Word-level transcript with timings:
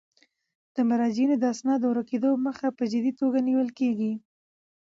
د 0.75 0.77
مراجعینو 0.89 1.35
د 1.39 1.43
اسنادو 1.53 1.83
د 1.89 1.91
ورکیدو 1.93 2.31
مخه 2.45 2.67
په 2.77 2.83
جدي 2.91 3.11
توګه 3.19 3.37
نیول 3.47 3.69
کیږي. 3.79 4.13